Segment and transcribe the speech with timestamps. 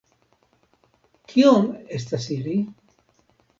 [1.33, 1.69] Kiom
[1.99, 2.57] estas ili?